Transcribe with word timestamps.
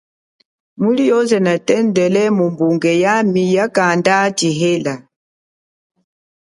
Yoze 1.09 1.37
natondele, 1.45 2.23
muli 2.37 2.47
iye, 2.47 2.53
bungeyami 2.57 3.41
yanda 3.55 4.17
chihela. 4.37 4.93